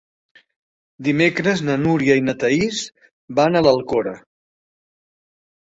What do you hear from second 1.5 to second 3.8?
na Núria i na Thaís van a